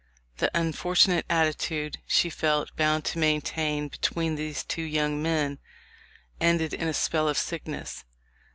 The 0.37 0.49
unfortunate 0.57 1.27
attitude 1.29 1.99
she 2.07 2.31
felt 2.31 2.75
bound 2.75 3.05
to 3.05 3.19
maintain 3.19 3.87
between 3.87 4.33
these 4.33 4.63
two 4.63 4.81
young 4.81 5.21
men 5.21 5.59
ended 6.39 6.73
in 6.73 6.87
a 6.87 6.93
spell 6.95 7.29
of 7.29 7.37
sickness. 7.37 8.03